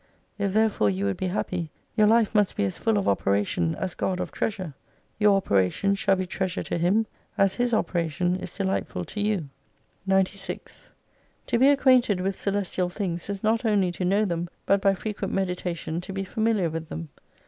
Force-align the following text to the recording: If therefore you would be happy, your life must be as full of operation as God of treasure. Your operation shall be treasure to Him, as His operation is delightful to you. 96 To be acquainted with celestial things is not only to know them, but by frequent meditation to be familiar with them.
If 0.39 0.53
therefore 0.53 0.89
you 0.89 1.05
would 1.05 1.17
be 1.17 1.27
happy, 1.27 1.69
your 1.95 2.07
life 2.07 2.33
must 2.33 2.55
be 2.55 2.63
as 2.65 2.79
full 2.79 2.97
of 2.97 3.07
operation 3.07 3.75
as 3.75 3.93
God 3.93 4.19
of 4.19 4.31
treasure. 4.31 4.73
Your 5.19 5.37
operation 5.37 5.93
shall 5.93 6.15
be 6.15 6.25
treasure 6.25 6.63
to 6.63 6.79
Him, 6.79 7.05
as 7.37 7.53
His 7.53 7.71
operation 7.71 8.35
is 8.37 8.51
delightful 8.51 9.05
to 9.05 9.21
you. 9.21 9.49
96 10.07 10.89
To 11.45 11.59
be 11.59 11.67
acquainted 11.69 12.19
with 12.19 12.35
celestial 12.35 12.89
things 12.89 13.29
is 13.29 13.43
not 13.43 13.63
only 13.63 13.91
to 13.91 14.03
know 14.03 14.25
them, 14.25 14.49
but 14.65 14.81
by 14.81 14.95
frequent 14.95 15.35
meditation 15.35 16.01
to 16.01 16.11
be 16.11 16.23
familiar 16.23 16.71
with 16.71 16.89
them. 16.89 17.09